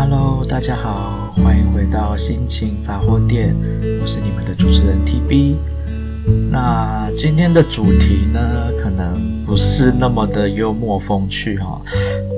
[0.00, 3.52] Hello，大家好，欢迎回到心情杂货店，
[4.00, 5.56] 我是你们的主持人 TB。
[6.52, 8.40] 那今天的主题呢，
[8.78, 9.12] 可能
[9.44, 11.82] 不是那么的幽默风趣哈，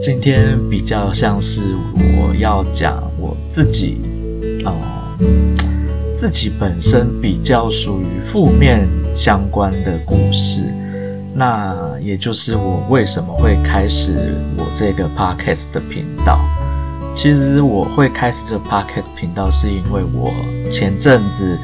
[0.00, 1.60] 今天比较像是
[2.18, 4.00] 我要讲我自己，
[4.64, 4.72] 呃，
[6.16, 10.64] 自己本身比较属于负面相关的故事。
[11.34, 16.40] 那也就是我为什么会开始我这个 podcast 的频道。
[17.14, 20.32] 其实我会开始这 podcast 频道，是因为我
[20.70, 21.58] 前阵子，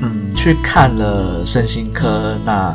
[0.00, 2.74] 嗯，去看了身心科，那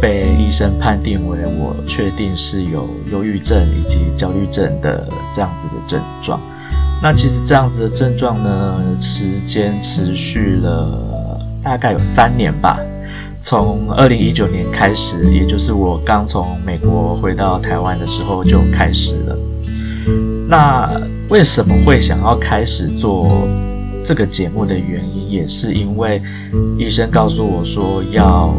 [0.00, 6.40] 被医生判定为我确定是有忧郁症以及焦虑症的这样子的症状。
[7.02, 12.78] 那其实这样子的症状呢，时间持续了大概有三年吧，
[13.42, 19.36] 从二零一九年开始，也就是我刚从美国回到台湾的时候就开始了。
[20.48, 20.90] 那
[21.30, 23.46] 为什么会想要开始做
[24.04, 26.20] 这个节目的原因，也是因为
[26.76, 28.52] 医生告诉我说，要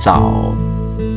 [0.00, 0.54] 找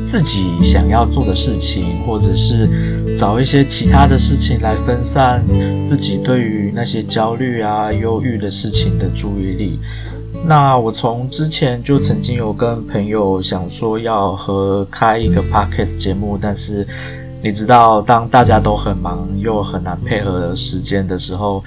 [0.08, 2.68] 自己想要做的事情，或者是
[3.16, 5.46] 找一些其他的事情来分散
[5.86, 9.80] 自己对于那些焦虑啊、忧郁的事情的注意力。
[10.44, 16.88] 那我从之前就曾经有跟朋友想说要合开一个 podcast 节目，但是。
[17.42, 21.64] 你知道，当大家都很忙又很难配合时间的时候，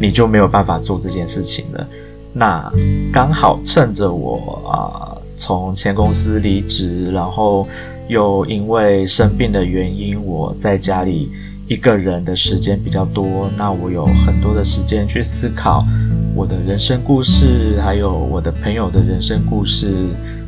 [0.00, 1.86] 你就没有办法做这件事情了。
[2.32, 2.72] 那
[3.12, 7.66] 刚好趁着我啊从前公司离职，然后
[8.06, 11.28] 又因为生病的原因，我在家里
[11.66, 15.84] 一个人的时间比较多，那我有很多的时间去思考
[16.32, 19.92] 我的人生故事，还有我的朋友的人生故事，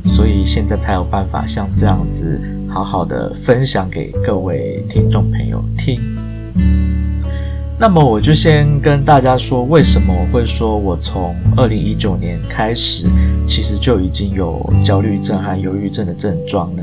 [0.05, 2.39] 所以现在才有办法像这样子。
[2.73, 5.99] 好好的分享给各位听众朋友听。
[7.77, 13.07] 那么我就先跟大家说，为什么我会说我从二零一九年开始，
[13.45, 16.81] 其实就已经有焦虑症和忧郁症的症状呢？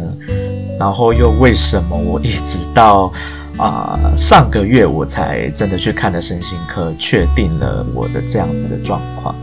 [0.79, 3.11] 然后又为什么我一直到
[3.57, 9.35] 啊、上个月我才真的去看了身心科，确定了我的这样子的状况？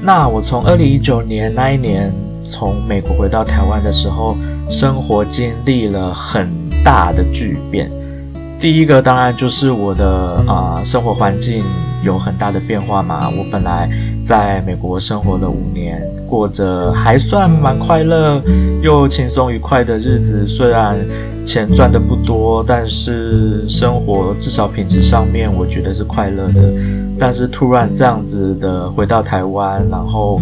[0.00, 2.12] 那我从二零一九年那一年
[2.46, 4.36] 从美国回到台湾的时候。
[4.68, 6.50] 生活经历了很
[6.82, 7.88] 大的巨变，
[8.58, 11.62] 第一个当然就是我的啊、生活环境
[12.02, 13.30] 有很大的变化嘛。
[13.30, 13.88] 我本来
[14.24, 18.42] 在美国生活了五年，过着还算蛮快乐
[18.82, 20.98] 又轻松愉快的日子，虽然
[21.44, 26.60] 钱赚的不多，但是生活至少品质上面我觉得是快乐的。
[27.16, 30.40] 但是突然这样子的回到台湾，然后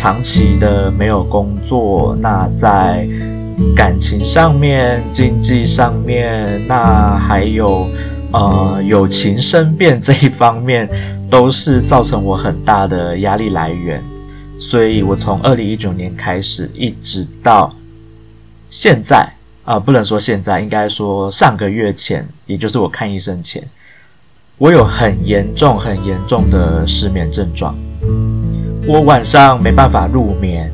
[0.00, 3.06] 长期的没有工作，那在
[3.76, 7.86] 感情上面、经济上面，那还有
[8.32, 10.88] 呃友情生变这一方面，
[11.28, 14.02] 都是造成我很大的压力来源。
[14.58, 17.70] 所以我从二零一九年开始，一直到
[18.70, 19.30] 现在
[19.66, 23.62] 啊、不能说现在，应该说上个月前，也就是我看医生前，
[24.56, 27.76] 我有很严重、很严重的失眠症状，
[28.86, 30.70] 我晚上没办法入眠。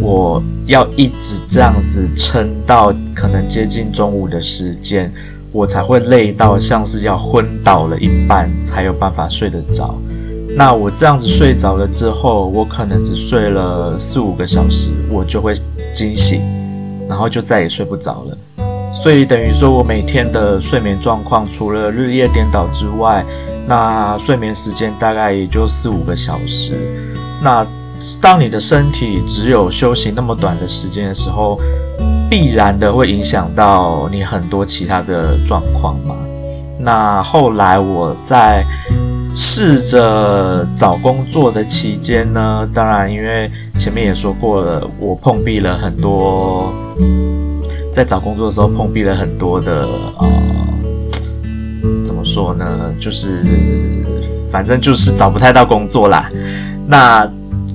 [0.00, 5.12] 我要一直这样子撑到可能接近中午的时间，
[5.50, 9.98] 我才会累到像是要昏倒了一般，才有办法睡得着。
[10.54, 15.52] 那我这样子睡着了之后，我可能只睡了四五个小时，我就会
[15.92, 16.42] 惊醒，
[17.08, 18.38] 然后就再也睡不着了。
[18.92, 23.24] 所以等于说我每天的睡眠状况，除了日夜颠倒之外，
[23.66, 26.74] 那睡眠时间大概也就四五个小时。
[27.42, 27.66] 那
[28.20, 31.58] 当你的身体只有休息那么短的时间的时候，
[32.30, 36.14] 必然的会影响到你很多其他的状况嘛。
[36.80, 38.64] 那后来我在
[39.34, 46.72] 试着找工作的期间呢，当然因为前面也说过了，我碰壁了很多，
[47.92, 49.88] 在找工作的时候碰壁了很多的
[50.18, 50.28] 呃，
[52.04, 52.64] 怎么说呢？
[53.00, 53.42] 就是
[54.50, 56.30] 反正就是找不太到工作啦。
[56.90, 57.30] 那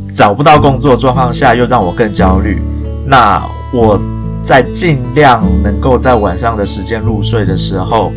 [0.09, 2.59] 找不到工作状况下，又让我更焦虑。
[3.05, 3.39] 那
[3.71, 3.99] 我
[4.41, 8.11] 在尽量能够在晚上的时间入睡的时候，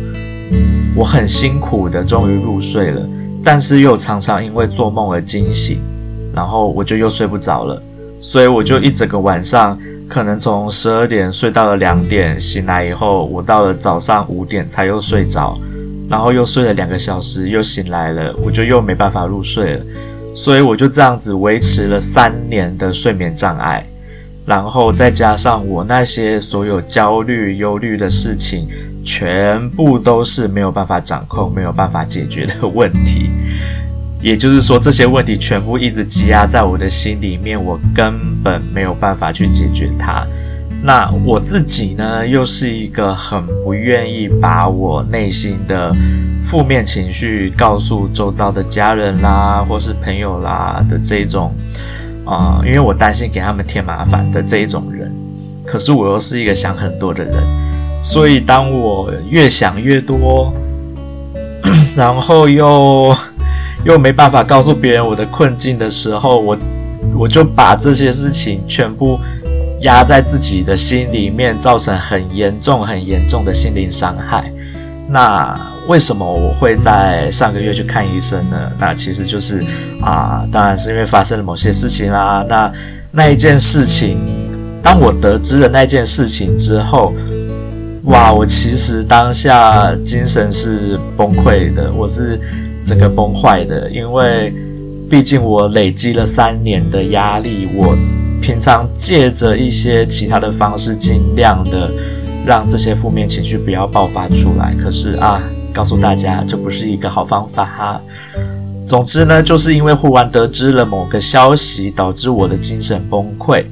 [0.95, 3.01] 我很辛苦的终于入睡了，
[3.43, 5.79] 但是又常常因为做梦而惊醒，
[6.33, 7.79] 然后我就又睡不着了。
[8.19, 9.77] 所以我就一整个晚上，
[10.09, 15.55] 可能从十二点睡到了两点，醒来以后，我到了早上五点才又睡着，
[16.09, 19.85] 然后又睡了两个小时，又醒来了，我就又没办法入睡了。
[20.37, 23.83] 所以我就这样子维持了三年的睡眠障碍。
[24.45, 28.67] 然后再加上我那些所有焦虑、忧虑的事情，
[29.03, 33.31] 全部都是没有办法掌控、没有办法解决的问题。
[34.21, 38.13] 也就是说，这些问题全部一直积压在我的心里面，我根
[38.43, 40.25] 本没有办法去解决它。
[40.83, 45.91] 那我自己呢，又是一个很不愿意把我内心的
[46.41, 51.51] 负面情绪告诉周遭的家人啦，或是朋友啦的这种，
[52.23, 55.11] 啊、因为我担心给他们添麻烦的这一种人。
[55.65, 57.33] 可是我又是一个想很多的人，
[58.01, 60.53] 所以当我越想越多，
[61.97, 63.13] 然后又
[63.83, 66.57] 又没办法告诉别人我的困境的时候，我
[67.17, 69.19] 我就把这些事情全部。
[69.81, 74.43] 压在自己的心里面，造成很严重、很严重的心灵伤害。
[75.09, 75.55] 那
[75.87, 78.71] 为什么我会在上个月去看医生呢？
[78.77, 79.63] 那其实就是
[80.01, 82.45] 啊，当然是因为发生了某些事情啦。
[82.49, 82.71] 那
[83.11, 84.17] 那一件事情，
[84.83, 87.13] 当我得知了那件事情之后，
[88.05, 92.37] 哇，我其实当下精神是崩溃的，我是
[92.83, 94.53] 整个崩坏的，因为
[95.09, 97.95] 毕竟我累积了三年的压力，我。
[98.41, 101.91] 平常借着一些其他的方式，尽量的
[102.45, 104.73] 让这些负面情绪不要爆发出来。
[104.81, 105.41] 可是啊，
[105.73, 108.01] 告诉大家，这不是一个好方法哈。
[108.85, 113.65] 总之呢，就是因为忽然得知了某个消息，导致我的精神崩溃。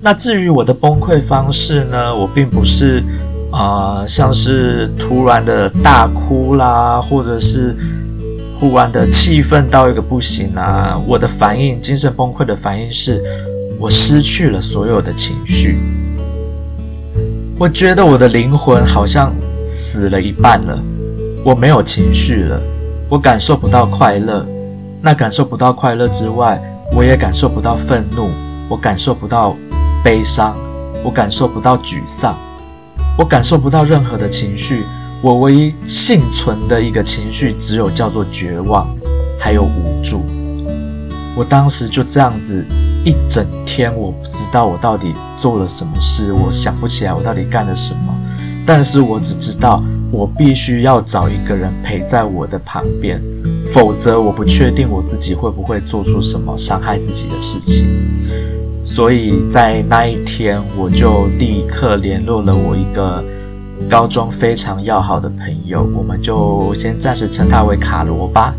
[0.00, 3.02] 那至于我的崩溃方式呢，我并不是
[3.50, 7.76] 啊、像是突然的大哭啦，或者是
[8.58, 10.98] 忽然的气愤到一个不行啊。
[11.06, 13.22] 我的反应，精神崩溃的反应是。
[13.78, 15.76] 我失去了所有的情绪，
[17.58, 20.82] 我觉得我的灵魂好像死了一半了，
[21.44, 22.58] 我没有情绪了，
[23.06, 24.46] 我感受不到快乐，
[25.02, 26.58] 那感受不到快乐之外，
[26.92, 28.30] 我也感受不到愤怒，
[28.66, 29.54] 我感受不到
[30.02, 30.56] 悲伤，
[31.04, 32.34] 我感受不到沮丧，
[33.18, 34.84] 我感受不到任何的情绪，
[35.20, 38.88] 我唯一幸存的一个情绪只有叫做绝望，
[39.38, 40.24] 还有无助。
[41.36, 42.64] 我当时就这样子。
[43.06, 48.12] 一整天，我不知道我到底做了什么事，我想不起来我到底干了什么。
[48.66, 49.80] 但是我只知道，
[50.10, 53.22] 我必须要找一个人陪在我的旁边，
[53.70, 57.86] 否则我不确定我自己会不会做出什么伤害自己的事情。
[58.82, 63.22] 所以在那一天，我就立刻联络了我一个
[63.88, 68.52] 高中非常要好的朋友，我们就先暂时称他为卡罗吧。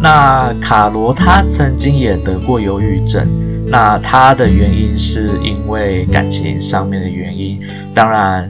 [0.00, 3.24] 那卡罗他曾经也得过忧郁症。
[3.72, 7.58] 那他的原因是因为感情上面的原因，
[7.94, 8.46] 当然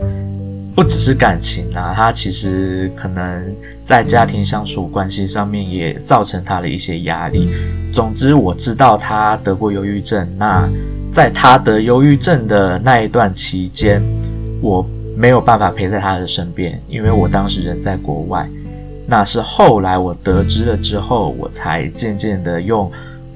[0.75, 3.41] 不只是感情啊，他其实可能
[3.85, 7.49] 在家庭相处关系上面也造成他的一些压力。
[7.93, 10.27] 总之，我知道他得过忧郁症。
[10.37, 10.69] 那
[11.13, 14.03] 在他得忧郁症的那一段期间，
[14.61, 14.85] 我
[15.17, 18.45] 没有办法陪在他的身边，因为我当时人在国外。
[19.07, 22.91] 那是后来我得知了之后，我才渐渐的用。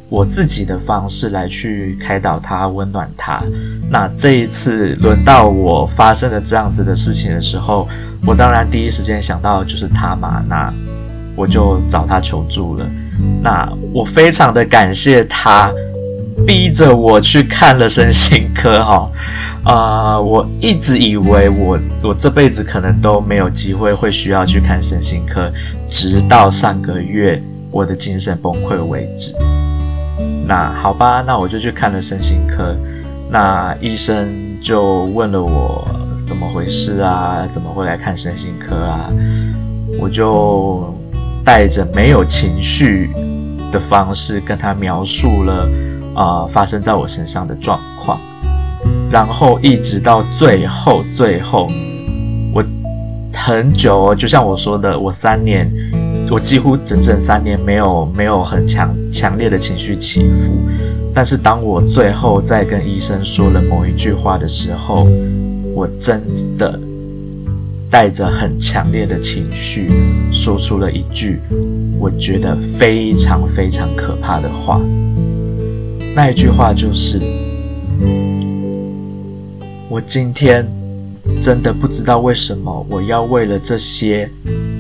[0.09, 3.43] 我自己的方式来去开导他，温暖他。
[3.91, 7.89] 那这一次轮到我发生了这样子的事情的时候，
[8.25, 10.45] 我当然第一时间想到就是他嘛。
[10.49, 10.73] 那
[11.35, 12.87] 我就找他求助了。
[13.43, 15.73] 那我非常的感谢他，
[16.47, 19.11] 逼着我去看了身心科哈。
[19.65, 25.53] 啊、我一直以为我我这辈子可能都没有机会会需要去看身心科，
[25.91, 27.43] 直到上个月
[27.73, 29.35] 我的精神崩溃为止。
[30.47, 32.77] 那好吧，那我就去看了身心科。
[33.29, 35.85] 那医生就问了我
[36.25, 37.45] 怎么回事啊？
[37.51, 39.11] 怎么会来看身心科啊？
[40.01, 40.95] 我就
[41.45, 43.11] 带着没有情绪
[43.73, 45.69] 的方式跟他描述了
[46.15, 48.19] 啊、发生在我身上的状况。
[49.11, 51.67] 然后一直到最后，最后
[52.55, 52.65] 我
[53.35, 55.69] 很久，就像我说的，我三年。
[56.29, 60.53] 我几乎整整三年没有没有很强强烈的情绪起伏，
[61.15, 65.07] 但是当我最后在跟医生说了某一句话的时候，
[65.73, 66.23] 我真
[66.59, 66.79] 的
[67.89, 69.89] 带着很强烈的情绪
[70.33, 71.41] 说出了一句
[71.99, 74.81] 我觉得非常非常可怕的话。
[76.15, 77.21] 那一句话就是：
[79.89, 80.67] 我今天
[81.41, 84.31] 真的不知道为什么我要为了这些。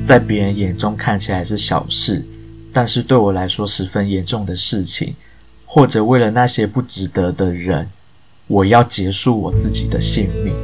[0.04, 2.24] 在别人眼中看起来是小事，
[2.72, 5.16] 但是对我来说十分严重的事情，
[5.64, 7.88] 或者为了那些不值得的人，
[8.46, 10.54] 我要结束我自己的性命。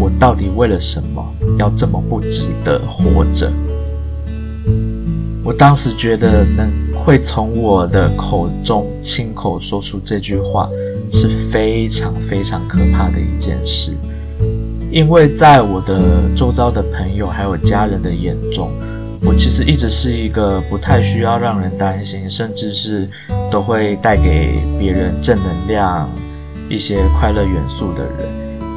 [0.00, 1.22] 我到底为了什么
[1.58, 3.52] 要这么不值得活着？
[5.44, 10.66] 我当时觉得能会从我的口中亲口说出这句话，
[11.12, 13.94] 是非常非常可怕的一件事。
[14.92, 15.98] 因为在我的
[16.36, 18.70] 周遭的朋友还有家人的眼中，
[19.22, 23.08] 我其实一直是一个不太需要让人担心，甚至是
[23.50, 26.10] 都会带给别人正能量、
[26.68, 28.28] 一些快乐元素的人。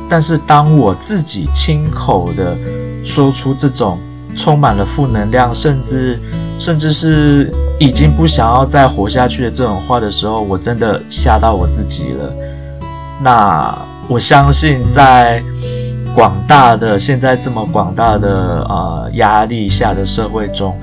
[0.09, 2.55] 但是当我自己亲口的
[3.03, 3.99] 说出这种
[4.37, 6.17] 充满了负能量，甚至
[6.57, 12.33] 甚至是已经不想要再活下去的这种话的时候，我真的吓到我自己了。
[13.21, 15.43] 那我相信在。
[16.15, 20.73] 广大的现在这么广大的呃压力下的社会中，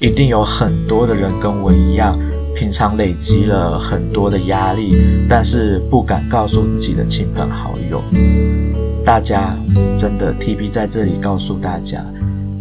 [0.00, 2.18] 一定有很多的人跟我一样，
[2.56, 8.02] 平常累积了很多的压力，但是不敢告诉自己的亲朋好友。
[9.04, 9.54] 大家
[9.96, 12.04] 真的 TB 在这里告诉大家，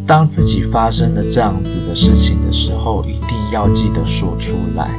[0.06, 4.92] 当自己发生了这样子的事情的时候，一定要记得说出来，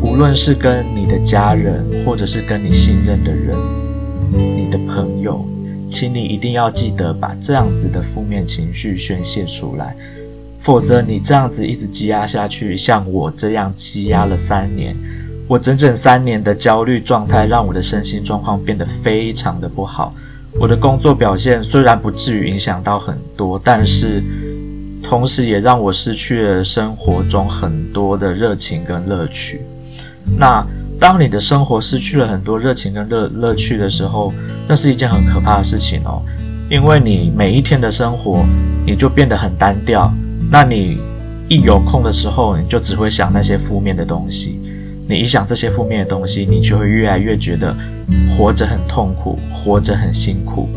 [0.00, 3.54] 无论是跟你的家人，或者是跟你信任的人，
[4.32, 5.46] 你的朋友。
[5.88, 9.96] 请你一定要记得把这样子的负面情绪宣泄出来，
[10.58, 14.94] 否则你这样子一直积压下去，像我这样积压了三年，
[15.46, 20.14] 我整整三年的焦虑状态让我的身心状况变得非常的不好。
[20.60, 24.22] 我的工作表现虽然不至于影响到很多，但是
[25.02, 29.62] 同时也让我失去了生活中很多的热情跟乐趣。
[30.38, 30.66] 那。
[31.00, 34.32] 当你的生活失去了很多热情跟乐乐趣的时候，
[34.66, 36.20] 那是一件很可怕的事情哦，
[36.68, 38.44] 因为你每一天的生活
[38.84, 40.12] 你就变得很单调。
[40.50, 40.98] 那你
[41.48, 44.60] 一有空的时候，你就只会想那些负面的东西。
[45.08, 47.74] 你一想这些负面的东西，你就会越来越觉得
[48.28, 50.68] 活着很痛苦，活着很辛苦。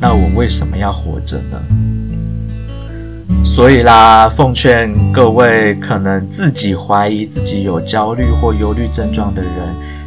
[0.00, 1.62] 那我为什么要活着呢？
[3.42, 9.52] 所以啦，奉劝各位可能自己怀疑自己有焦虑或忧虑症状的人，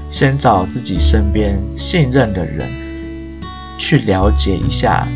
[0.10, 2.68] 先找自己身边信任的人
[3.78, 5.08] 去了解一下，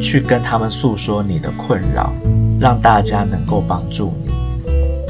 [0.00, 2.12] 去跟他们诉说你的困扰，
[2.60, 4.32] 让大家能够帮助你。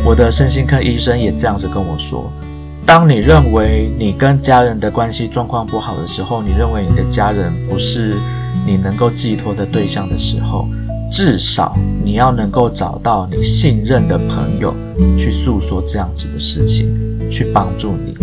[0.04, 2.33] 我的身心科医生也这样子跟我说：
[2.87, 8.14] 当你认为你跟家人的关系状况不好的时候，你认为你的家人不是
[8.66, 10.66] 你能够寄托的对象的时候。
[11.12, 14.75] 至少你要能够找到你信任的朋友
[15.19, 16.88] 去诉说这样子的事情，
[17.31, 18.14] 去帮助你。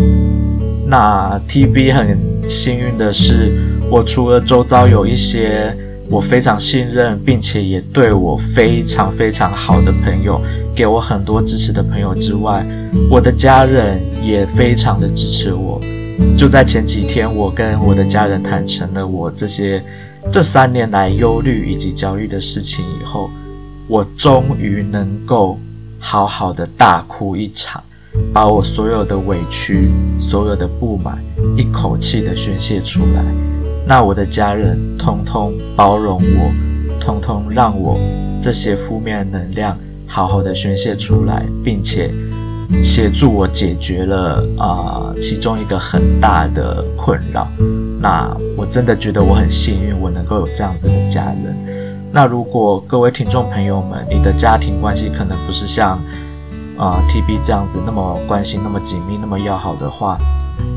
[0.88, 2.18] 那 TB 很
[2.50, 3.54] 幸运的是，
[3.92, 5.72] 我除了周遭有一些
[6.10, 10.42] 我非常信任，并且也对我非常非常好的朋友，
[10.74, 12.66] 给我很多支持的朋友之外，
[13.08, 15.80] 我的家人也非常的支持我。
[16.36, 19.80] 就在前几天，我跟我的家人坦诚了我这些。
[20.32, 23.32] 这三年来忧虑以及焦虑的事情以后，
[23.88, 25.58] 我终于能够
[25.98, 27.84] 好好的大哭一场，
[28.32, 31.18] 把我所有的委屈、所有的不满
[31.58, 33.24] 一口气的宣泄出来。
[33.88, 36.52] 那我的家人通通包容我，
[37.02, 38.00] 通通让我
[38.40, 42.14] 这些负面能量好好的宣泄出来，并且
[42.84, 47.48] 协助我解决了啊、其中一个很大的困扰。
[48.02, 51.56] 那我真的觉得我很幸运，我能够有这样子的家人。
[52.12, 56.02] 那如果各位听众朋友们，你的家庭关系可能不是像
[56.78, 60.18] 啊、TB 这样子那么关系那么紧密、那么要好的话，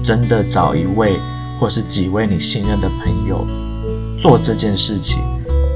[0.02, 1.16] 真的找一位
[1.60, 3.46] 或是几位你信任的朋友
[4.18, 5.22] 做这件事情，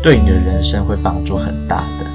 [0.02, 2.06] 对你的人生会帮助很大的。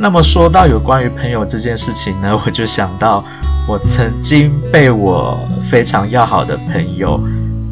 [0.00, 3.24] 那么说到有关于朋友这件事情呢，我就想到
[3.68, 7.20] 我曾经被我非常要好的朋友。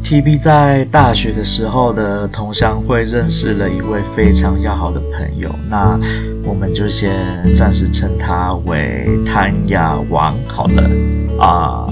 [0.05, 5.99] TB 在大学的时候的同乡会认识了一位非常要好的朋友，那
[6.43, 7.11] 我们就先
[7.55, 11.87] 暂时称他为谭雅王好了啊。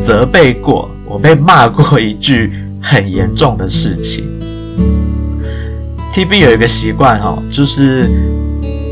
[0.00, 4.24] 责备过我，被骂过一句很严重的事情。
[6.14, 8.08] TB 有一个习惯哈，就是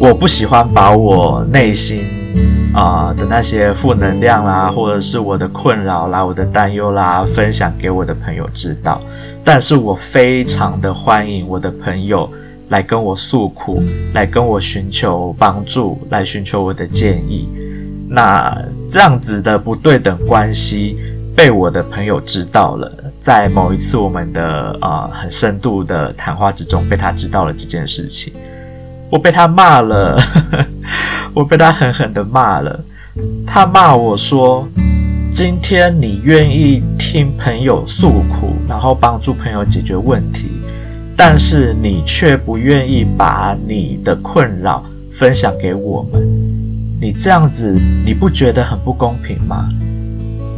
[0.01, 2.01] 我不喜欢把我内心。
[2.75, 9.01] 啊、的那些负能量啦，或者是我的困扰啦、我的担忧啦，分享给我的朋友知道。
[9.45, 12.29] 但是我非常的欢迎我的朋友
[12.71, 13.81] 来跟我诉苦，
[14.13, 17.49] 来跟我寻求帮助，来寻求我的建议。
[18.09, 20.99] 那这样子的不对等关系
[21.37, 22.91] 被我的朋友知道了，
[23.21, 28.33] 在某一次我们的啊、很深度的谈话之中，被他知道了这件事情。
[29.15, 30.19] 我被他骂了，
[31.33, 32.85] 我被他狠狠的骂了。
[33.47, 34.67] 他骂我说
[35.31, 40.49] ：“今天你愿意听朋友诉苦，然后帮助朋友解决问题，
[41.17, 46.21] 但是你却不愿意把你的困扰分享给我们。
[47.01, 47.73] 你这样子，
[48.05, 49.69] 你不觉得很不公平吗？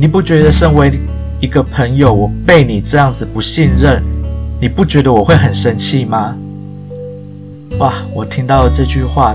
[0.00, 0.98] 你不觉得身为
[1.42, 4.02] 一个朋友，我被你这样子不信任，
[4.58, 6.34] 你不觉得我会很生气吗？
[7.78, 9.34] 哇，我听到这句话，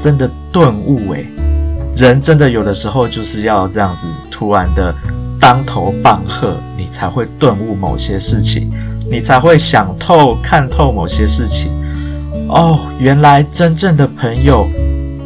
[0.00, 1.26] 真的顿悟诶，
[1.94, 4.94] 人真的有的时候就是要这样子突然的
[5.38, 8.70] 当头棒喝，你才会顿悟某些事情，
[9.10, 11.70] 你才会想透看透某些事情。
[12.48, 14.66] 哦，原来真正的朋友，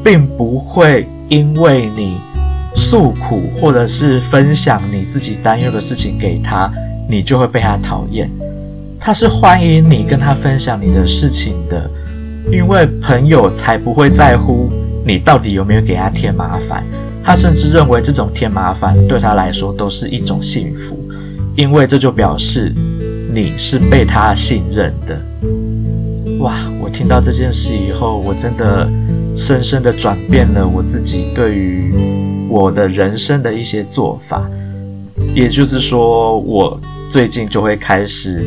[0.02, 2.16] 并不会因为你
[2.74, 6.68] 诉苦或者是分享你自己担忧的事情给他，
[7.08, 8.28] 你就会被他讨厌。
[8.98, 11.88] 他是欢迎你跟他分享你的事情的，
[12.50, 14.70] 因为朋友才不会在乎
[15.06, 16.84] 你到底有没有给他添麻烦。
[17.22, 20.98] 他甚至认为这种添麻烦对他来说都是一种幸福，
[21.56, 22.74] 因为这就表示
[23.32, 25.20] 你是被他信任的。
[26.40, 26.56] 哇！
[26.82, 28.88] 我听到这件事以后，我真的
[29.36, 31.92] 深深的转变了我自己对于
[32.48, 34.48] 我的人生的一些做法。
[35.34, 36.80] 也就是说，我
[37.10, 38.44] 最近就会开始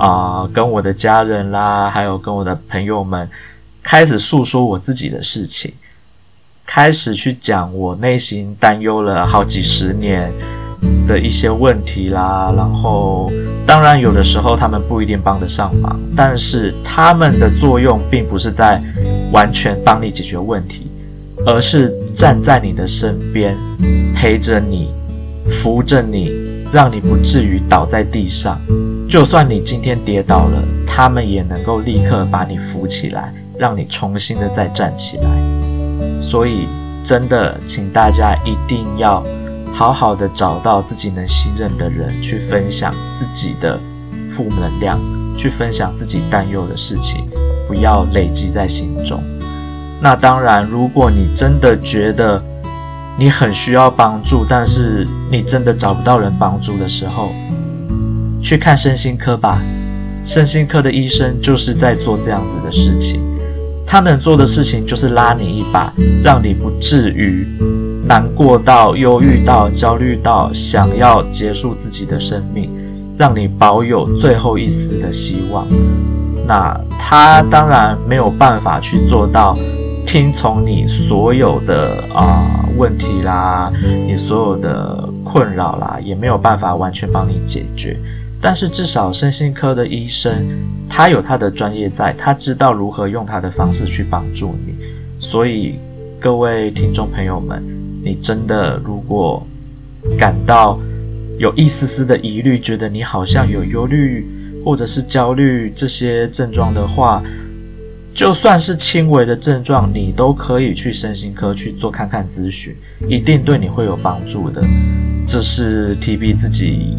[0.00, 3.28] 啊、跟我的家人啦，还有跟我的朋友们，
[3.82, 5.74] 开始诉说我自己的事情，
[6.64, 10.32] 开始去讲我内心担忧了好几十年
[11.06, 13.30] 的一些问题啦，然后
[13.66, 18.80] 当然有的时候他们不一定帮得上忙，但是他们的作用并不是在
[19.32, 20.90] 完全帮你解决问题，
[21.44, 23.54] 而是站在你的身边，
[24.14, 24.90] 陪着你，
[25.46, 26.32] 扶着你，
[26.72, 28.58] 让你不至于倒在地上。
[29.10, 36.20] 就算你今天跌倒了，他们也能够立刻把你扶起来，让你重新的再站起来。
[36.20, 36.68] 所以
[37.02, 39.20] 真的，请大家一定要。
[39.72, 43.78] 好好的找到自己能信任的人，去分享自己的
[44.28, 45.00] 负能量，
[45.36, 47.28] 去分享自己担忧的事情，
[47.66, 49.22] 不要累积在心中。
[50.00, 52.42] 那当然，如果你真的觉得
[53.16, 57.30] 你很需要帮助，但是你真的找不到人帮助的时候，
[58.50, 59.62] 去看身心科吧。
[60.24, 63.20] 身心科的医生就是在做这样子的事情，
[63.86, 67.46] 他能做的事情就是拉你一把，让你不至于。
[68.04, 72.68] 难过到、忧郁到、焦虑到，想要结束自己的生命，
[73.16, 75.64] 让你保有最后一丝的希望。
[76.44, 79.56] 那他当然没有办法去做到
[80.04, 83.72] 听从你所有的啊、问题啦，
[84.08, 87.96] 你所有的困扰啦，也没有办法完全帮你解决。
[88.40, 90.32] 但是至少身心科的医生，
[90.88, 94.74] 他有他的专业在，他知道如何用他的方式去帮助你。
[95.18, 95.74] 所以
[96.18, 97.62] 各位听众朋友们。
[98.02, 99.46] 你真的如果
[100.18, 100.80] 感到
[101.38, 104.26] 有一丝丝的疑虑，觉得你好像有忧虑
[104.64, 107.22] 或者是焦虑这些症状的话，
[108.10, 112.74] 就算是轻微的症状，你都可以去身心科去做看看咨询，
[113.06, 114.62] 一定对你会有帮助的。
[115.26, 116.96] 这是 TB 自己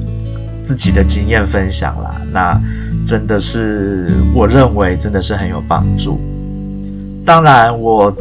[0.63, 2.61] 自己的经验分享啦，那
[3.05, 6.19] 真的是我认为真的是很有帮助。
[7.25, 8.13] 当然我。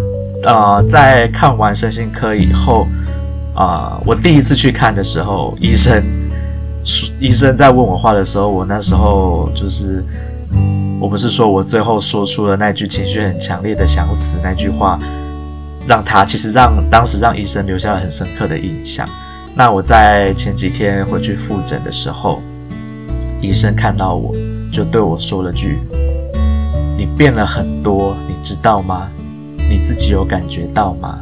[0.42, 2.88] 呃，在看完身心科以后，
[3.54, 6.02] 啊、呃，我第一次去看的时候，医生
[7.20, 10.02] 医生在问我话的时候，我那时候就是，
[10.98, 14.98] 我不是说我最后说出了那句情绪很强烈的想死那句话，
[15.86, 19.06] 让他其实让当时让医生留下了很深刻的印象。
[19.54, 22.40] 那我在前几天回去复诊的时候，
[23.42, 24.34] 医生看到我
[24.72, 25.78] 就对我说了句
[26.96, 29.08] ：“你变了很多，你知道吗？”
[29.70, 31.20] 你自己有感觉到吗？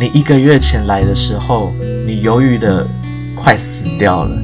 [0.00, 1.70] 你一个月前来的时候，
[2.06, 2.86] 你犹豫的
[3.36, 4.36] 快死掉了，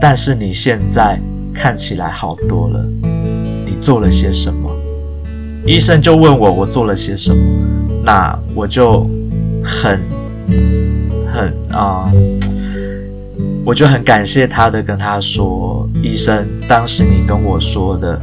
[0.00, 1.20] 但是你现在
[1.54, 2.82] 看起来好多了。
[3.66, 4.70] 你做了些什么？
[5.66, 7.42] 医生就问我，我做了些什么？
[8.02, 9.06] 那我就
[9.62, 10.00] 很
[11.70, 18.20] 啊、嗯，我就很感谢他的，跟他说，医生，当时你跟我说的。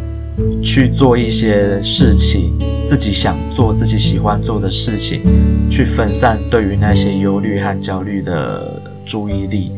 [0.61, 2.53] 去做一些事情，
[2.85, 5.21] 自己想做、自己喜欢做的事情，
[5.67, 9.71] 去分散对于那些忧虑和焦虑的注意力。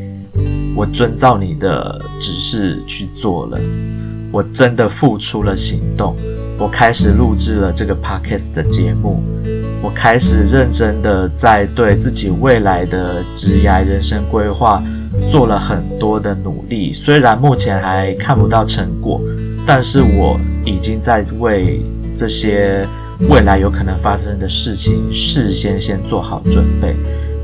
[0.76, 3.58] 我遵照你的指示去做了，
[4.34, 6.14] 我真的付出了行动。
[6.58, 9.24] 我开始录制了这个 podcast 的节目，
[9.82, 14.84] 我开始认真的在对自己未来的职业人生规划
[15.28, 19.22] 做了很多的努力，虽然目前还看不到成果。
[19.66, 21.82] 但是我已经在为
[22.16, 22.84] 这些
[23.30, 26.96] 未来有可能发生的事情事先先做好准备。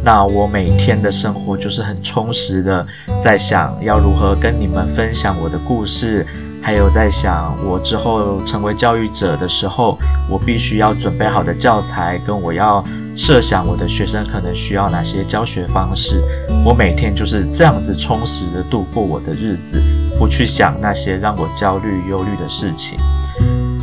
[0.03, 2.85] 那我每天的生活就是很充实的，
[3.19, 6.25] 在想要如何跟你们分享我的故事，
[6.65, 12.83] 还有在想我之后成为教育者的时候，我必须要准备好的教材跟我要
[13.15, 16.23] 设想我的学生可能需要哪些教学方式，
[16.65, 19.79] 我每天就是这样子充实的度过我的日子，
[20.17, 22.97] 不去想那些让我焦虑、忧虑的事情。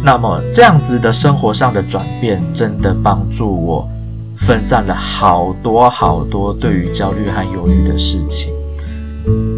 [0.03, 3.89] 那么这样子的生活上的转变，真的帮助我
[4.37, 8.53] 分散了好多好多对于焦虑和忧虑的事情。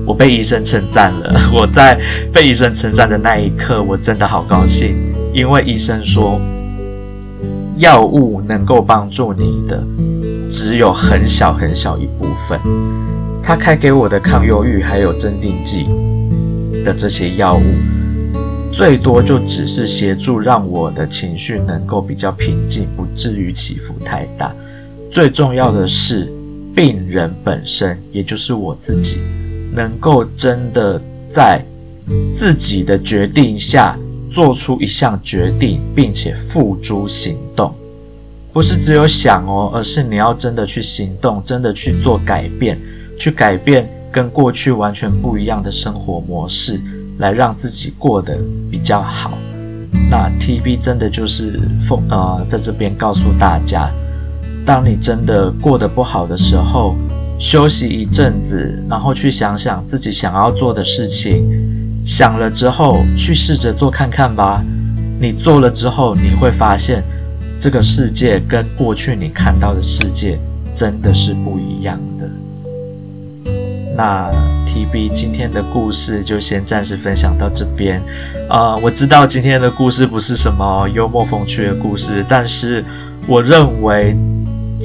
[0.06, 2.00] 我被医生称赞了， 我在
[2.32, 4.96] 被医生称赞的那一刻，我真的好高兴，
[5.32, 6.40] 因为医生说。
[7.78, 9.82] 药物能够帮助你的
[10.48, 12.56] 只有很小很小一部分，
[13.42, 15.88] 他开给我的抗忧郁还有镇定剂
[16.84, 17.62] 的这些药物，
[18.72, 24.54] 最多就只是协助让我的情绪能够比较平静，不至于起伏太大。
[25.10, 26.32] 最重要的是，
[26.76, 29.18] 病人本身，也就是我自己，
[29.74, 31.64] 能够真的在
[32.32, 33.98] 自己的决定下。
[34.30, 37.72] 做出一项决定，并且付诸行动，
[38.52, 42.76] 不是只有想哦，而是你要真的去行动，真的去做改变，
[43.16, 46.80] 去改变跟过去完全不一样的生活模式，
[47.18, 48.36] 来让自己过得
[48.72, 49.38] 比较好。
[50.10, 53.88] 那 TB 真的就是奉呃，在这边告诉大家，
[54.66, 56.96] 当你真的过得不好的时候，
[57.38, 61.44] 休息一阵子，然后去想想自己想要做的事情。
[62.04, 64.62] 想了之后，去试着做看看吧。
[65.18, 67.02] 你做了之后，你会发现
[67.58, 70.38] 这个世界跟过去你看到的世界
[70.74, 72.30] 真的是不一样的。
[73.96, 74.28] 那
[74.66, 78.02] TB 今天的故事就先暂时分享到这边。
[78.48, 82.84] 啊、呃，我知道今天的故事不是什么幽默风趣的故事，但是
[83.26, 84.16] 我认为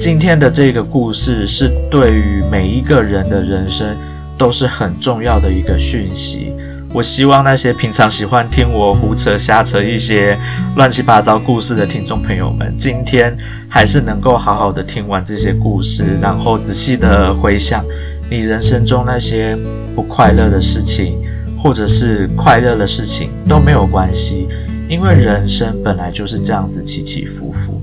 [0.00, 3.94] 今天的这个故事是对于每一个人的人生
[4.38, 6.54] 都是很重要的一个讯息。
[6.94, 10.38] 我希望那些平常喜欢听我胡扯瞎扯一些
[10.74, 13.36] 乱七八糟故事的听众朋友们，今天
[13.68, 17.84] 还是能够好好的听完这些故事，然后仔细的回想
[18.30, 19.54] 你人生中那些
[19.94, 21.18] 不快乐的事情，
[21.58, 24.48] 或者是快乐的事情都没有关系，
[24.88, 27.78] 因为人生本来就是这样子起起伏伏。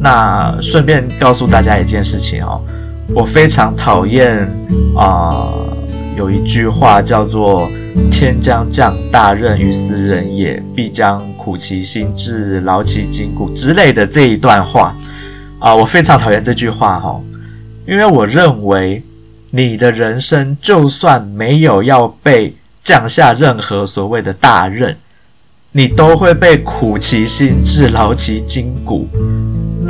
[0.00, 2.60] 那顺便告诉大家一件事情哦，
[3.14, 4.48] 我非常讨厌
[4.96, 5.30] 啊。
[6.16, 7.70] 有一句话叫做
[8.12, 14.94] “天将降大任于斯人也，必将苦其心志，劳其筋骨”之类的这一段话
[15.58, 17.18] 啊，我非常讨厌这句话哈，
[17.86, 19.02] 因为我认为
[19.50, 24.94] 你的人生就算没有要被降下任何所谓的大任，
[25.72, 29.08] 你都会被苦其心志，劳其筋骨。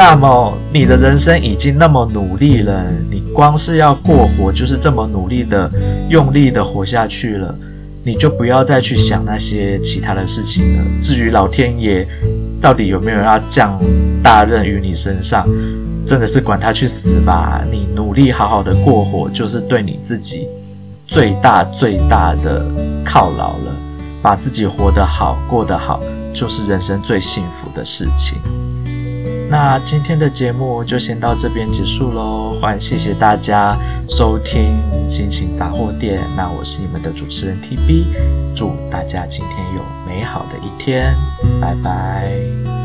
[0.02, 5.70] 那么你的人生已经那么努力了，你光是要过活就是这么努力的、
[6.08, 7.54] 用力的活下去了，
[8.02, 10.84] 你就不要再去想那些其他的事情了。
[11.02, 12.08] 至于老天爷
[12.62, 13.78] 到底有没有要降
[14.22, 15.46] 大任于你身上，
[16.06, 17.62] 真的是管他去死吧！
[17.70, 20.48] 你努力好好的过活，就是对你自己
[21.06, 22.64] 最大最大的
[23.04, 23.76] 犒劳了。
[24.22, 26.00] 把自己活得好、过得好，
[26.32, 28.38] 就是人生最幸福的事情。
[29.50, 33.76] 那今天的节目就先到这边结束喽，欢迎谢谢大家
[34.08, 34.78] 收听
[35.10, 36.20] 心情杂货店。
[36.36, 38.04] 那我是你们的主持人 TB，
[38.54, 41.12] 祝大家今天有美好的一天，
[41.60, 42.79] 拜拜。